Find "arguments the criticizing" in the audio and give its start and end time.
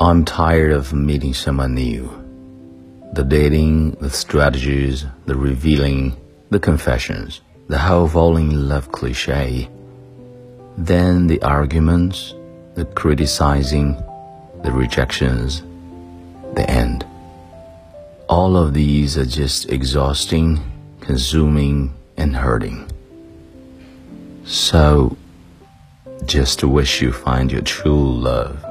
11.42-14.02